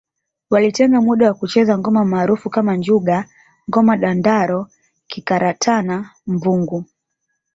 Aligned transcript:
Walitenga 0.49 1.01
muda 1.01 1.27
wa 1.27 1.33
kucheza 1.33 1.77
ngoma 1.77 2.05
maarufu 2.05 2.49
kama 2.49 2.75
njuga 2.75 3.25
ngoma 3.69 3.97
dandaro 3.97 4.67
kikaratana 5.07 6.09
mvungu 6.27 6.85